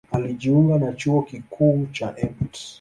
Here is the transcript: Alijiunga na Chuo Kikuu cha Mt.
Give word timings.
Alijiunga 0.11 0.79
na 0.79 0.93
Chuo 0.93 1.21
Kikuu 1.21 1.87
cha 1.91 2.15
Mt. 2.41 2.57